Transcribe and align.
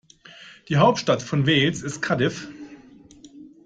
Die 0.67 0.77
Hauptstadt 0.77 1.21
von 1.21 1.45
Wales 1.45 1.83
ist 1.83 2.01
Cardiff. 2.01 2.47